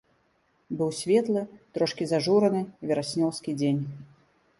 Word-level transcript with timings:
Быў 0.77 0.87
светлы, 0.99 1.43
трошкі 1.77 2.07
зажураны, 2.11 2.61
вераснёўскі 2.93 3.51
дзень. 3.59 3.79